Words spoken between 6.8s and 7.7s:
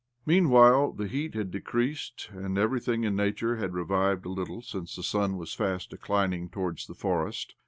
the forest.